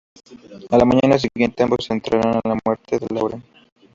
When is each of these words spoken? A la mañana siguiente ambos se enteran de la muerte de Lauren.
A 0.71 0.77
la 0.79 0.83
mañana 0.83 1.19
siguiente 1.19 1.61
ambos 1.61 1.85
se 1.85 1.93
enteran 1.93 2.31
de 2.31 2.39
la 2.43 2.57
muerte 2.65 2.97
de 2.97 3.05
Lauren. 3.13 3.43